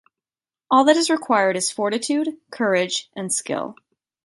[0.71, 3.75] All that is required is fortitude, courage and skill.